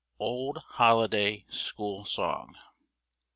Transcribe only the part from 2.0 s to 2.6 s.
Song.